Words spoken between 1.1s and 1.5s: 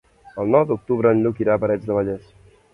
en Lluc